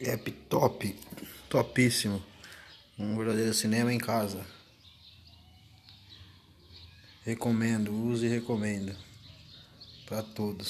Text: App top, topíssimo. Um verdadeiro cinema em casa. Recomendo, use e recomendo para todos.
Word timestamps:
App 0.00 0.30
top, 0.48 0.94
topíssimo. 1.48 2.22
Um 2.98 3.16
verdadeiro 3.16 3.54
cinema 3.54 3.92
em 3.92 3.98
casa. 3.98 4.46
Recomendo, 7.24 7.92
use 7.92 8.26
e 8.26 8.28
recomendo 8.28 8.94
para 10.06 10.22
todos. 10.22 10.64